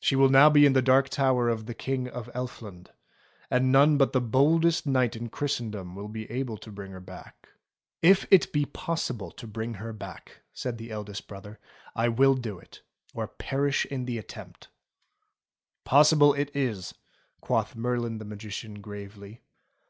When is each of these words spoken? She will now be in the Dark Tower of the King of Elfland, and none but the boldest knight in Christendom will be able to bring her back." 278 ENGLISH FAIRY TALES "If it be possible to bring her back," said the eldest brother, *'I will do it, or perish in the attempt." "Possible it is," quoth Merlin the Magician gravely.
She 0.00 0.16
will 0.16 0.30
now 0.30 0.48
be 0.48 0.64
in 0.64 0.72
the 0.72 0.80
Dark 0.80 1.10
Tower 1.10 1.50
of 1.50 1.66
the 1.66 1.74
King 1.74 2.08
of 2.08 2.30
Elfland, 2.34 2.92
and 3.50 3.70
none 3.70 3.98
but 3.98 4.14
the 4.14 4.20
boldest 4.22 4.86
knight 4.86 5.14
in 5.14 5.28
Christendom 5.28 5.94
will 5.94 6.08
be 6.08 6.24
able 6.30 6.56
to 6.56 6.72
bring 6.72 6.92
her 6.92 6.98
back." 7.00 7.46
278 8.00 8.02
ENGLISH 8.02 8.22
FAIRY 8.24 8.32
TALES 8.32 8.40
"If 8.40 8.46
it 8.48 8.52
be 8.54 8.72
possible 8.72 9.30
to 9.32 9.46
bring 9.46 9.74
her 9.74 9.92
back," 9.92 10.40
said 10.54 10.78
the 10.78 10.90
eldest 10.90 11.28
brother, 11.28 11.58
*'I 11.94 12.08
will 12.08 12.36
do 12.36 12.58
it, 12.58 12.80
or 13.12 13.28
perish 13.28 13.84
in 13.84 14.06
the 14.06 14.16
attempt." 14.16 14.68
"Possible 15.84 16.32
it 16.32 16.50
is," 16.56 16.94
quoth 17.42 17.76
Merlin 17.76 18.16
the 18.16 18.24
Magician 18.24 18.80
gravely. 18.80 19.42